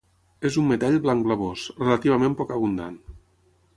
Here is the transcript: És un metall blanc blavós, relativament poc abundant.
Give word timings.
És 0.47 0.55
un 0.61 0.69
metall 0.69 0.97
blanc 1.03 1.27
blavós, 1.27 1.67
relativament 1.83 2.39
poc 2.41 2.55
abundant. 2.57 2.97